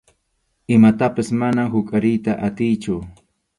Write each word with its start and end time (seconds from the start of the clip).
Imatapas 0.75 1.29
manam 1.43 1.69
huqariyta 1.75 2.37
atiychu. 2.51 2.99